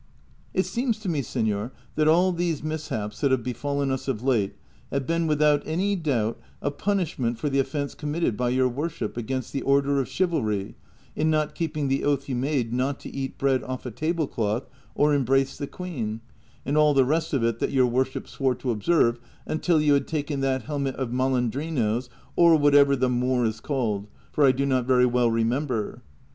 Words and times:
"It 0.61 0.65
seems 0.65 0.97
to 1.01 1.09
me, 1.09 1.21
seuor, 1.21 1.69
that 1.93 2.07
all 2.07 2.31
these 2.31 2.63
mishaps 2.63 3.21
that 3.21 3.29
have 3.29 3.43
befallen 3.43 3.91
us 3.91 4.07
of 4.07 4.23
late 4.23 4.55
have 4.91 5.05
been 5.05 5.27
without 5.27 5.61
any 5.63 5.95
doubt 5.95 6.39
a 6.59 6.71
punishment 6.71 7.37
for 7.37 7.49
the 7.49 7.59
offence 7.59 7.93
committed 7.93 8.35
by 8.35 8.49
your 8.49 8.67
worship 8.67 9.15
against 9.15 9.53
the 9.53 9.61
order 9.61 9.99
of 9.99 10.07
chivalry 10.07 10.73
in 11.15 11.29
not 11.29 11.53
keeping 11.53 11.87
the 11.87 12.03
oath 12.03 12.27
you 12.27 12.33
made 12.33 12.73
not 12.73 12.99
to 13.01 13.13
eat 13.13 13.37
bread 13.37 13.61
off 13.61 13.85
a 13.85 13.91
table 13.91 14.25
cloth 14.25 14.67
or 14.95 15.13
embrace 15.13 15.55
the 15.55 15.67
queen, 15.67 16.21
and 16.65 16.77
all 16.77 16.95
the 16.95 17.05
rest 17.05 17.31
of 17.31 17.43
it 17.43 17.59
that 17.59 17.69
your 17.69 17.85
worship 17.85 18.27
swore 18.27 18.55
to 18.55 18.71
observe 18.71 19.19
until 19.45 19.79
you 19.79 19.93
had 19.93 20.07
taken 20.07 20.39
that 20.39 20.63
helmet 20.63 20.95
of 20.95 21.11
Malandrino's, 21.13 22.09
or 22.35 22.55
whatever 22.55 22.95
the 22.95 23.07
Moor 23.07 23.45
is 23.45 23.59
called, 23.59 24.07
for 24.31 24.43
I 24.47 24.51
do 24.51 24.65
not 24.65 24.87
very 24.87 25.05
well 25.05 25.29
remember." 25.29 26.01